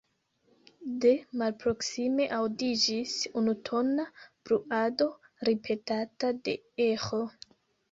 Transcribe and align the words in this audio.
De 1.03 1.09
malproksime 1.41 2.25
aŭdiĝis 2.37 3.13
unutona 3.43 4.07
bruado, 4.49 5.11
ripetata 5.53 6.35
de 6.51 6.59
eĥo. 6.91 7.25